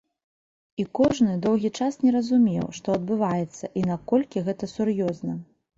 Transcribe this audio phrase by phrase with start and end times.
[0.83, 5.43] І кожны доўгі час не разумеў, што адбываецца і наколькі гэта сур'ёзна.